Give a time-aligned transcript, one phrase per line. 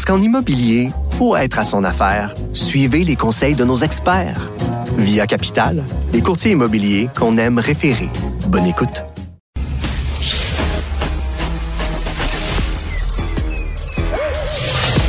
[0.00, 4.50] Parce qu'en immobilier, pour être à son affaire, suivez les conseils de nos experts.
[4.96, 5.84] Via Capital,
[6.14, 8.08] les courtiers immobiliers qu'on aime référer.
[8.46, 9.02] Bonne écoute.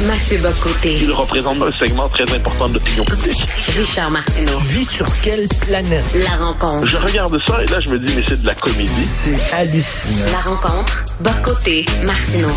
[0.05, 3.48] Mathieu Bocoté, Il représente un segment très important de l'opinion publique.
[3.77, 4.59] Richard Martineau.
[4.59, 6.03] Tu vis sur quelle planète?
[6.15, 6.85] La rencontre.
[6.85, 9.05] Je regarde ça et là, je me dis, mais c'est de la comédie.
[9.05, 10.31] C'est hallucinant.
[10.34, 11.05] La rencontre.
[11.21, 12.51] Bocoté, Martineau.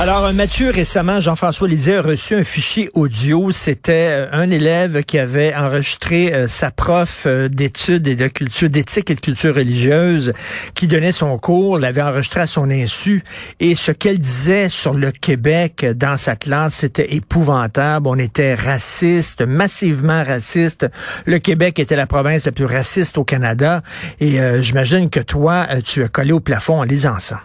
[0.00, 3.50] Alors, Mathieu, récemment, Jean-François Lisée a reçu un fichier audio.
[3.50, 8.70] C'était euh, un élève qui avait enregistré euh, sa prof euh, d'études et de culture,
[8.70, 10.34] d'éthique et de culture religieuse,
[10.74, 13.24] qui donnait son cours, l'avait enregistré à son insu.
[13.58, 18.06] Et ce qu'elle disait sur le Québec dans sa classe, c'était épouvantable.
[18.06, 20.86] On était raciste, massivement raciste.
[21.26, 23.82] Le Québec était la province la plus raciste au Canada.
[24.20, 27.40] Et j'imagine que toi, tu as collé au plafond en lisant ça.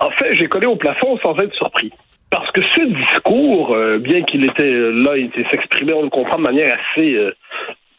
[0.00, 1.92] En fait, j'ai collé au plafond sans être surpris.
[2.30, 6.38] Parce que ce discours, euh, bien qu'il était euh, là, il s'exprimait, on le comprend
[6.38, 7.32] de manière assez euh,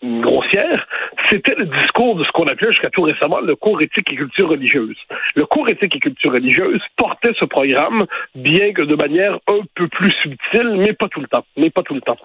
[0.04, 0.86] grossière,
[1.28, 4.50] c'était le discours de ce qu'on appelait jusqu'à tout récemment le cours éthique et culture
[4.50, 4.98] religieuse.
[5.36, 8.04] Le cours éthique et culture religieuse portait ce programme,
[8.36, 11.46] bien que de manière un peu plus subtile, mais pas tout le temps.
[11.56, 12.18] Mais pas tout le temps.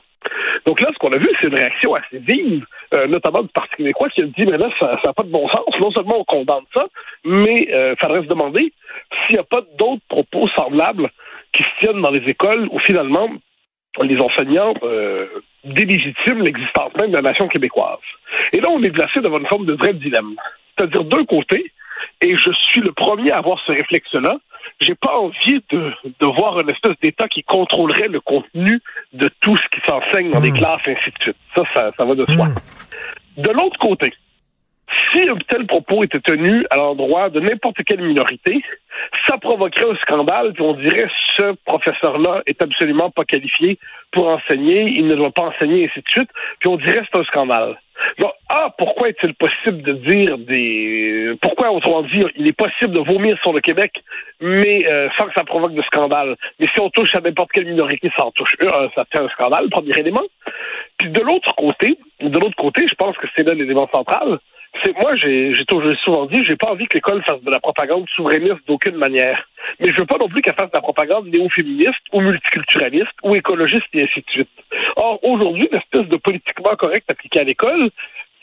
[0.67, 2.65] Donc là, ce qu'on a vu, c'est une réaction assez vive,
[2.95, 5.49] euh, notamment du Parti québécois qui a dit, mais là, ça n'a pas de bon
[5.49, 5.67] sens.
[5.81, 6.87] Non seulement on condamne ça,
[7.25, 8.73] mais il euh, faudrait se demander
[9.27, 11.11] s'il n'y a pas d'autres propos semblables
[11.53, 13.29] qui se tiennent dans les écoles où finalement
[14.01, 15.27] les enseignants euh,
[15.65, 17.99] délégitiment l'existence même de la nation québécoise.
[18.53, 20.35] Et là, on est placé devant une forme de vrai dilemme.
[20.77, 21.71] C'est-à-dire, d'un côté,
[22.21, 24.39] et je suis le premier à avoir ce réflexe-là,
[24.81, 28.81] j'ai pas envie de, de voir une espèce d'État qui contrôlerait le contenu
[29.13, 30.57] de tout ce qui s'enseigne dans les Mm.
[30.59, 31.37] classes, ainsi de suite.
[31.55, 32.47] Ça, ça, ça va de soi.
[32.47, 33.43] Mm.
[33.43, 34.13] De l'autre côté,
[35.13, 38.63] si un tel propos était tenu à l'endroit de n'importe quelle minorité,
[39.27, 43.79] ça provoquerait un scandale, puis on dirait ce professeur-là est absolument pas qualifié
[44.11, 46.31] pour enseigner, il ne doit pas enseigner, ainsi de suite,
[46.61, 47.79] puis on dirait c'est un scandale.
[48.19, 51.33] Donc, ah, pourquoi est-il possible de dire des...
[51.41, 53.93] Pourquoi, autrement dit, il est possible de vomir sur le Québec,
[54.41, 56.37] mais euh, sans que ça provoque de scandale?
[56.59, 59.21] Mais si on touche à n'importe quelle minorité, ça en touche une, euh, ça fait
[59.21, 60.25] un scandale, premier élément.
[60.99, 64.39] Puis de l'autre côté, de l'autre côté, je pense que c'est là l'élément central,
[65.01, 65.53] moi, j'ai
[66.05, 69.49] souvent dit, j'ai pas envie que l'école fasse de la propagande souverainiste d'aucune manière.
[69.81, 73.35] Mais je veux pas non plus qu'elle fasse de la propagande néo-féministe ou multiculturaliste ou
[73.35, 74.51] écologiste et ainsi de suite.
[74.97, 77.91] Or, aujourd'hui, l'espèce de politiquement correct appliqué à l'école,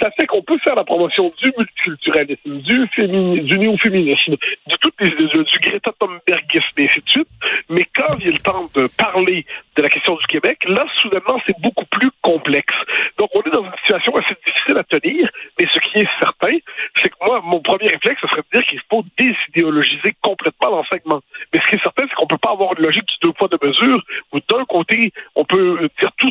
[0.01, 4.95] ça fait qu'on peut faire la promotion du multiculturalisme, du, fémini- du néo-féminisme, de toutes
[5.01, 7.27] les, du Greta Thunbergisme et ainsi de suite.
[7.69, 9.45] Mais quand vient le temps de parler
[9.79, 12.75] de la question du Québec, là, soudainement, c'est beaucoup plus complexe.
[13.17, 16.57] Donc, on est dans une situation assez difficile à tenir, mais ce qui est certain,
[17.01, 21.21] c'est que moi, mon premier réflexe, ce serait de dire qu'il faut désidéologiser complètement l'enseignement.
[21.53, 23.47] Mais ce qui est certain, c'est qu'on peut pas avoir une logique du deux poids,
[23.47, 24.03] deux mesures,
[24.33, 26.29] où d'un côté, on peut dire tout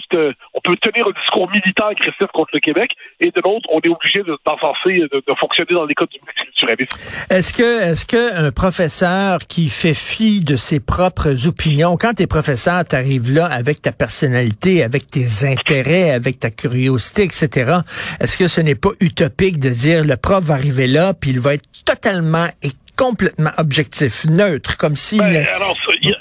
[0.54, 3.88] on peut tenir un discours militant agressif contre le Québec, et de l'autre, on est
[3.88, 6.96] obligé de, d'encenser, de, de fonctionner dans les codes du multiculturalisme.
[7.30, 12.26] Est-ce que, est-ce que un professeur qui fait fi de ses propres opinions, quand t'es
[12.26, 17.72] professeur, t'arrives là avec ta personnalité, avec tes intérêts, avec ta curiosité, etc.
[18.20, 21.40] Est-ce que ce n'est pas utopique de dire le prof va arriver là, puis il
[21.40, 26.18] va être totalement et complètement objectif, neutre, comme si Ben, alors, il y, a-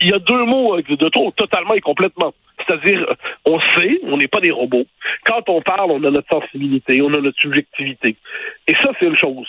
[0.00, 2.32] il y a deux mots euh, de trop, totalement et complètement.
[2.66, 3.04] C'est-à-dire,
[3.46, 4.84] on sait, on n'est pas des robots.
[5.24, 8.16] Quand on parle, on a notre sensibilité, on a notre subjectivité.
[8.68, 9.48] Et ça, c'est une chose.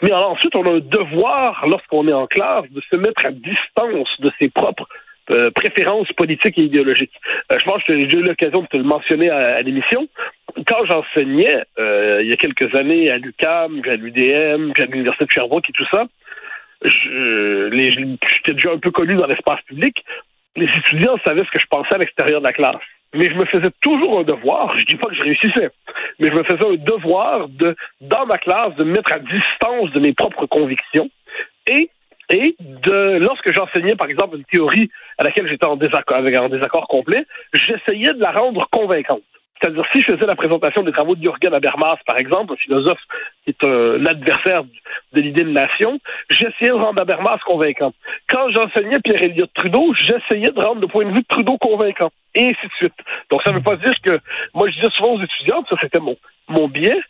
[0.00, 3.30] Mais alors, ensuite, on a un devoir, lorsqu'on est en classe, de se mettre à
[3.32, 4.88] distance de ses propres
[5.30, 7.12] euh, préférences politiques et idéologiques.
[7.50, 10.08] Euh, je pense que j'ai eu l'occasion de te le mentionner à, l'émission.
[10.66, 14.86] Quand j'enseignais, euh, il y a quelques années, à l'UQAM, puis à l'UDM, puis à
[14.86, 16.06] l'Université de Sherbrooke et tout ça,
[16.84, 20.04] j'étais déjà un peu connu dans l'espace public.
[20.56, 22.82] Les étudiants savaient ce que je pensais à l'extérieur de la classe.
[23.14, 25.70] Mais je me faisais toujours un devoir, je dis pas que je réussissais,
[26.18, 29.92] mais je me faisais un devoir de, dans ma classe, de me mettre à distance
[29.92, 31.10] de mes propres convictions
[31.66, 31.90] et,
[32.30, 36.88] et de, lorsque j'enseignais, par exemple, une théorie à laquelle j'étais en désaccord, un désaccord
[36.88, 39.22] complet, j'essayais de la rendre convaincante.
[39.60, 42.98] C'est-à-dire, si je faisais la présentation des travaux de Jürgen Habermas, par exemple, un philosophe
[43.44, 47.92] qui est euh, l'adversaire de l'idée de nation, j'essayais de rendre Habermas convaincant.
[48.28, 52.10] Quand j'enseignais Pierre Elliott Trudeau, j'essayais de rendre le point de vue de Trudeau convaincant.
[52.34, 52.94] Et ainsi de suite.
[53.30, 54.18] Donc, ça ne veut pas dire que,
[54.52, 56.16] moi, je disais souvent aux étudiants, ça c'était mon,
[56.48, 57.00] mon biais,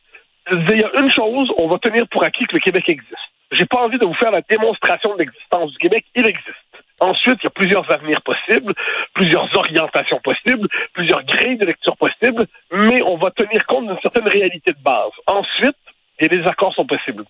[0.51, 3.32] il y a une chose, on va tenir pour acquis que le Québec existe.
[3.53, 6.57] J'ai pas envie de vous faire la démonstration de l'existence du Québec, il existe.
[7.01, 8.73] Ensuite, il y a plusieurs avenirs possibles,
[9.15, 14.29] plusieurs orientations possibles, plusieurs grilles de lecture possibles, mais on va tenir compte d'une certaine
[14.29, 15.11] réalité de base.
[15.27, 15.77] Ensuite,
[16.21, 17.25] des désaccords sont possibles.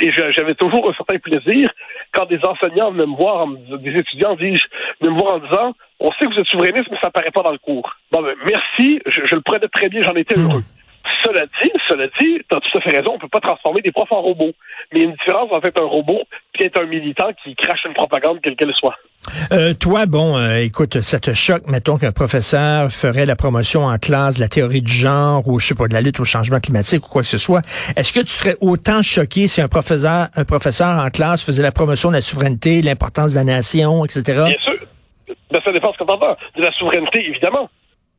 [0.00, 1.70] Et j'avais toujours un certain plaisir
[2.12, 4.62] quand des enseignants venaient me voir, des étudiants disent,
[5.00, 7.42] venaient me voir en disant, on sait que vous êtes souverainiste, mais ça paraît pas
[7.42, 7.90] dans le cours.
[8.12, 10.62] Bon, ben, merci, je, je le prenais très bien, j'en étais heureux.
[11.22, 13.92] Cela dit, cela dit, tu as tout à fait raison, on peut pas transformer des
[13.92, 14.52] profs en robots.
[14.92, 16.22] Mais il y a une différence entre être un robot
[16.58, 18.96] et être un militant qui crache une propagande, quelle qu'elle soit.
[19.52, 23.98] Euh, toi, bon, euh, écoute, ça te choque, mettons qu'un professeur ferait la promotion en
[23.98, 26.58] classe de la théorie du genre ou, je sais pas, de la lutte au changement
[26.58, 27.60] climatique ou quoi que ce soit.
[27.96, 31.72] Est-ce que tu serais autant choqué si un professeur, un professeur en classe faisait la
[31.72, 34.22] promotion de la souveraineté, l'importance de la nation, etc.?
[34.24, 34.86] Bien sûr.
[35.50, 36.36] Ben, ça dépend ce que t'entends.
[36.56, 37.68] De la souveraineté, évidemment.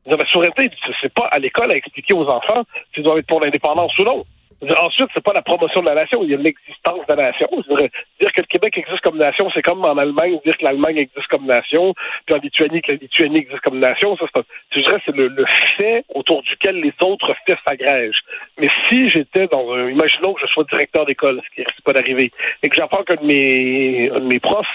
[0.06, 0.70] La souveraineté,
[1.00, 4.24] c'est pas à l'école à expliquer aux enfants s'ils doivent être pour l'indépendance ou non.
[4.62, 7.48] Ensuite, c'est pas la promotion de la nation, il y a l'existence de la nation.
[7.68, 11.26] Dire que le Québec existe comme nation, c'est comme en Allemagne dire que l'Allemagne existe
[11.28, 11.94] comme nation,
[12.26, 14.16] puis en Lituanie que la Lituanie existe comme nation.
[14.16, 14.26] Ça,
[14.70, 15.44] je dirais c'est le, le,
[15.76, 18.22] fait autour duquel les autres faits s'agrègent.
[18.58, 21.92] Mais si j'étais dans un, imaginons que je sois directeur d'école, ce qui risque pas
[21.92, 22.30] d'arriver,
[22.62, 24.66] et que j'apprends qu'un de mes, un de mes profs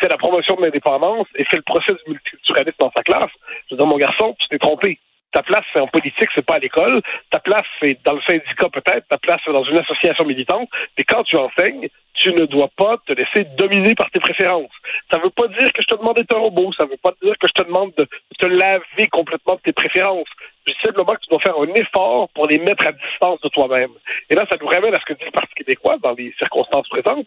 [0.00, 3.30] fait la promotion de l'indépendance et fait le procès du multiculturalisme dans sa classe,
[3.70, 4.98] je dis mon garçon, tu t'es trompé.
[5.36, 7.02] Ta place, c'est en politique, c'est pas à l'école.
[7.30, 9.06] Ta place, c'est dans le syndicat peut-être.
[9.06, 10.66] Ta place, c'est dans une association militante.
[10.96, 14.72] Mais quand tu enseignes, tu ne dois pas te laisser dominer par tes préférences.
[15.10, 16.72] Ça ne veut pas dire que je te demande d'être un robot.
[16.72, 19.74] Ça ne veut pas dire que je te demande de te laver complètement de tes
[19.74, 20.28] préférences.
[20.66, 23.50] Je dis simplement que tu dois faire un effort pour les mettre à distance de
[23.50, 23.92] toi-même.
[24.30, 26.88] Et là, ça nous ramène à ce que dit le Parti québécois dans les circonstances
[26.88, 27.26] présentes.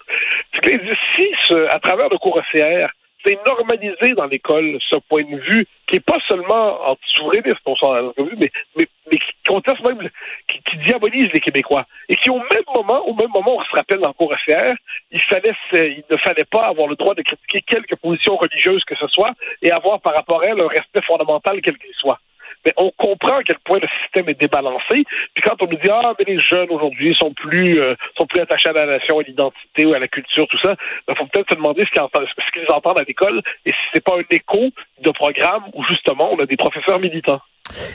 [0.56, 2.89] C'est que si, à travers le cours OCR,
[3.30, 8.52] c'est normalisé dans l'école ce point de vue qui est pas seulement anti-souverainiste, s'en mais,
[8.76, 10.10] mais, qui conteste même,
[10.48, 11.86] qui, diabolise les Québécois.
[12.10, 14.74] Et qui, au même moment, au même moment, on se rappelle le cours FR,
[15.12, 18.96] il fallait, il ne fallait pas avoir le droit de critiquer quelque position religieuse que
[18.96, 22.20] ce soit et avoir par rapport à elle un respect fondamental quel qu'il soit
[22.65, 25.03] mais on comprend à quel point le système est débalancé.
[25.33, 28.41] Puis quand on nous dit ah mais les jeunes aujourd'hui sont plus euh, sont plus
[28.41, 31.25] attachés à la nation, à l'identité ou à la culture, tout ça, il ben, faut
[31.27, 34.69] peut-être se demander ce qu'ils entendent, à l'école et si c'est pas un écho
[35.01, 37.41] de programme où justement on a des professeurs militants.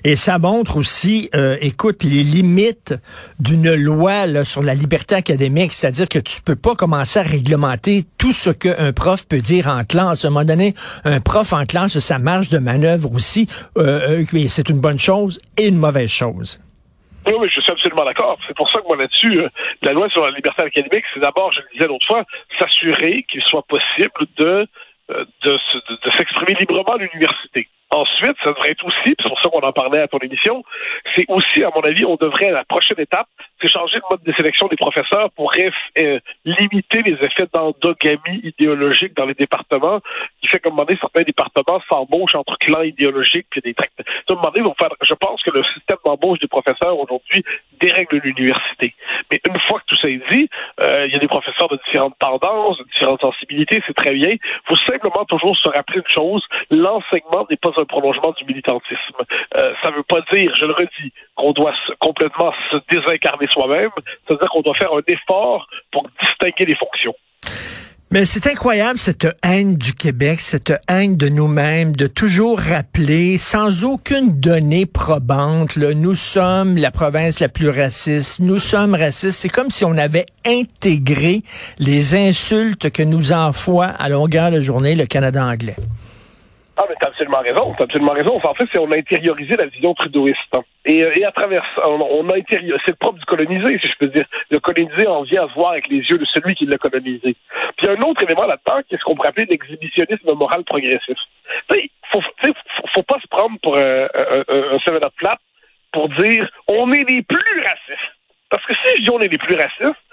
[0.04, 2.94] Et ça montre aussi, euh, écoute, les limites
[3.40, 8.32] d'une loi sur la liberté académique, c'est-à-dire que tu peux pas commencer à réglementer tout
[8.32, 10.24] ce qu'un prof peut dire en classe.
[10.24, 10.74] À un moment donné,
[11.04, 13.46] un prof en classe, ça marge de manœuvre aussi,
[13.78, 16.60] euh, euh c'est une bonne chose et une mauvaise chose.
[17.26, 18.38] Oui, oui, je suis absolument d'accord.
[18.46, 19.48] C'est pour ça que moi là-dessus, euh,
[19.82, 22.24] la loi sur la liberté académique, c'est d'abord, je le disais l'autre fois,
[22.58, 24.66] s'assurer qu'il soit possible de
[25.42, 25.58] de
[26.16, 27.68] s'exprimer librement à l'université.
[27.90, 30.64] Ensuite, ça devrait être aussi, c'est pour ça qu'on en parlait à ton émission,
[31.14, 33.28] c'est aussi, à mon avis, on devrait, à la prochaine étape,
[33.60, 35.52] c'est changer le mode de sélection des professeurs pour
[35.98, 40.00] euh, limiter les effets d'endogamie idéologique dans les départements,
[40.40, 44.00] qui fait qu'à un moment donné, certains départements s'embauchent entre clans idéologiques puis des tracts.
[44.00, 47.44] À un moment donné, faire, je pense que le système d'embauche des professeurs aujourd'hui
[47.80, 48.94] dérègle l'université.
[49.30, 50.48] Mais une fois que tout ça est dit,
[50.80, 54.30] euh, il y a des professeurs de différentes tendances, de différentes sensibilités, c'est très bien.
[54.30, 59.16] Il faut simplement toujours se rappeler une chose, l'enseignement n'est pas un prolongement du militantisme.
[59.56, 63.90] Euh, ça ne veut pas dire, je le redis, qu'on doit complètement se désincarner soi-même.
[64.26, 67.14] C'est-à-dire qu'on doit faire un effort pour distinguer les fonctions.
[68.14, 73.82] Mais c'est incroyable cette haine du Québec, cette haine de nous-mêmes, de toujours rappeler, sans
[73.82, 79.40] aucune donnée probante, là, nous sommes la province la plus raciste, nous sommes racistes.
[79.40, 81.42] C'est comme si on avait intégré
[81.80, 85.74] les insultes que nous envoie à longueur de journée le Canada anglais.
[86.76, 88.40] Ah, mais t'as absolument raison, t'as absolument raison.
[88.42, 90.36] en fait, c'est on a intériorisé la vision trudeauiste.
[90.54, 90.62] Hein.
[90.84, 93.88] Et, euh, et à travers ça, on, a intériorisé, c'est le propre du colonisé, si
[93.88, 94.26] je peux dire.
[94.50, 97.36] Le colonisé en vient à se voir avec les yeux de celui qui l'a colonisé.
[97.76, 101.16] Puis un autre élément là-dedans, qui est ce qu'on pourrait appeler l'exhibitionnisme moral progressif.
[101.70, 102.22] Tu faut,
[102.92, 105.38] faut, pas se prendre pour un, un, un, plat
[105.92, 108.14] pour dire on est les plus racistes.
[108.50, 110.03] Parce que si je dis on est les plus racistes,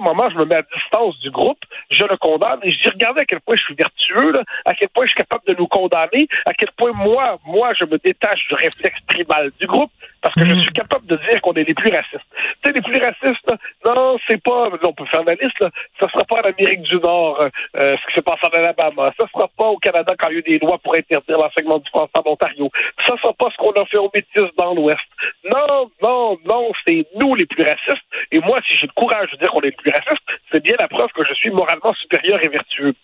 [0.00, 1.58] moment, je me mets à distance du groupe,
[1.90, 4.88] je le condamne et je dis regardez à quel point je suis vertueux, à quel
[4.88, 8.46] point je suis capable de nous condamner, à quel point moi, moi, je me détache
[8.48, 9.90] du réflexe tribal du groupe.
[10.22, 12.26] Parce que je suis capable de dire qu'on est les plus racistes.
[12.62, 13.50] Tu sais, les plus racistes,
[13.84, 16.82] là, non, c'est pas, on peut faire la liste, là, ça sera pas en Amérique
[16.82, 19.12] du Nord, euh, euh, ce qui se passe en Alabama.
[19.18, 21.78] Ça sera pas au Canada quand il y a eu des lois pour interdire l'enseignement
[21.78, 22.70] du français en Ontario.
[23.06, 25.00] Ça sera pas ce qu'on a fait aux Métis dans l'Ouest.
[25.44, 28.04] Non, non, non, c'est nous les plus racistes.
[28.30, 30.22] Et moi, si j'ai le courage de dire qu'on est les plus racistes,
[30.52, 32.94] c'est bien la preuve que je suis moralement supérieur et vertueux.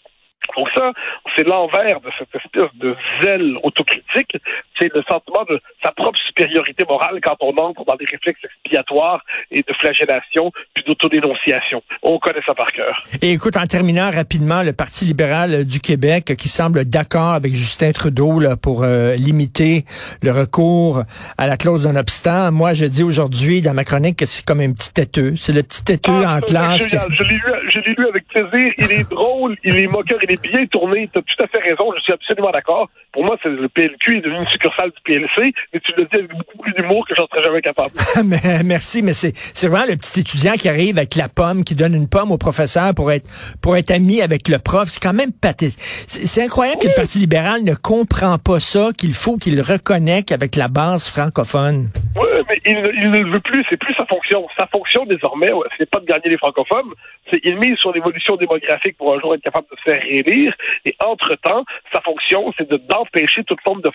[0.57, 0.93] Donc ça,
[1.35, 4.37] c'est l'envers de cette espèce de zèle autocritique,
[4.79, 9.23] c'est le sentiment de sa propre supériorité morale quand on entre dans des réflexes expiatoires
[9.51, 11.83] et de flagellation puis d'autodénonciation.
[12.03, 13.03] On connaît ça par cœur.
[13.23, 17.93] Et écoute, en terminant rapidement, le Parti libéral du Québec qui semble d'accord avec Justin
[17.93, 19.85] Trudeau là, pour euh, limiter
[20.23, 21.03] le recours
[21.39, 22.53] à la clause d'un obstant.
[22.53, 25.35] Moi, je dis aujourd'hui dans ma chronique que c'est comme un petit têteux.
[25.37, 26.89] C'est le petit têteux Ah, en classe.
[26.89, 27.09] génial.
[27.17, 28.73] Je l'ai lu, je l'ai lu avec plaisir.
[28.79, 31.09] Il est drôle, il est moqueur, il est bien tourné.
[31.13, 31.93] Tu as tout à fait raison.
[31.97, 32.89] Je suis absolument d'accord.
[33.13, 36.17] Pour moi, c'est le PLQ est devenu une succursale du PLC, mais tu le dis
[36.19, 37.93] avec beaucoup plus d'humour que j'en serais jamais capable.
[38.25, 41.75] Mais- Merci, mais c'est c'est vraiment le petit étudiant qui arrive avec la pomme, qui
[41.75, 43.27] donne une pomme au professeur pour être
[43.63, 44.89] pour être ami avec le prof.
[44.89, 45.79] C'est quand même pathétique.
[46.09, 50.57] C'est incroyable que le Parti libéral ne comprend pas ça, qu'il faut qu'il reconnecte avec
[50.57, 51.91] la base francophone.
[52.17, 53.65] Oui, mais il, ne- il ne le veut plus.
[53.69, 54.47] C'est plus sa fonction.
[54.59, 56.91] Sa fonction désormais, ouais, c'est pas de gagner les francophones.
[57.33, 60.55] C'est il mise sur l'évolution démographique pour un jour être capable de se faire réélire.
[60.85, 63.91] Et entre-temps, sa fonction, c'est de d'empêcher toute forme de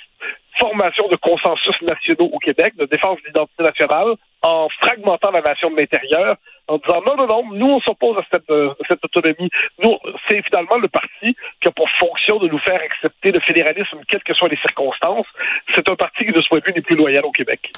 [0.60, 5.70] formation de consensus nationaux au Québec, de défense de l'identité nationale, en fragmentant la nation
[5.72, 6.36] de l'intérieur,
[6.68, 9.50] en disant non, non, non, nous on s'oppose à cette, euh, cette autonomie.
[9.84, 14.00] Nous, c'est finalement le parti qui a pour fonction de nous faire accepter le fédéralisme,
[14.08, 15.28] quelles que soient les circonstances.
[15.76, 17.72] C'est un parti qui, de ce point de vue, n'est plus loyal au Québec.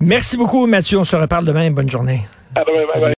[0.00, 0.98] Merci beaucoup, Mathieu.
[0.98, 1.70] On se reparle demain.
[1.70, 2.20] Bonne journée.
[2.56, 3.12] À demain, bye bye.